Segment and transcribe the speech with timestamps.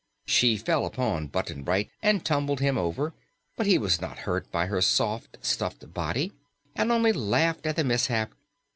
[0.25, 3.13] She fell upon Button Bright and tumbled him over,
[3.55, 6.31] but he was not hurt by her soft, stuffed body
[6.75, 8.33] and only laughed at the mishap.